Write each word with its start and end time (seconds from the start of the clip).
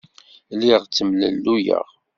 Lliɣ 0.53 0.81
ttemlelluyeɣ. 0.83 1.87